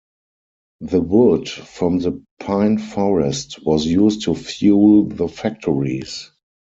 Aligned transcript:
The 0.79 0.99
wood 0.99 1.47
from 1.47 1.99
the 1.99 2.23
pine 2.39 2.79
forest 2.79 3.63
was 3.63 3.85
used 3.85 4.23
to 4.23 4.33
fuel 4.33 5.05
the 5.05 5.27
factories. 5.27 6.31